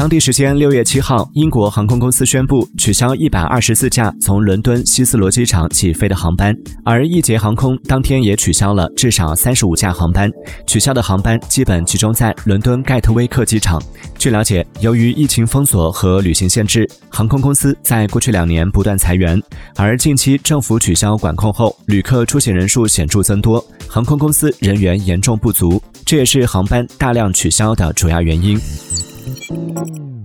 [0.00, 10.30] 当地时间六月七号，英国航空公司宣布取消一百二十四架从伦敦希斯罗机场起飞的航班，而易捷航空当天也取消了至少三十五架航班。
[10.66, 13.78] 取消的航班基本集中在伦敦盖特威克机场。
[14.16, 19.38] 据了解，由于疫情封锁和旅行限制，航空公司在过去两年不断裁员，
[19.76, 28.58] 而近期政府取消管控后，旅客出行人数显著增多，航空公司人员严重不足，这也是航班大量取消的主要原因。
[29.22, 29.50] Thank
[29.98, 30.19] you.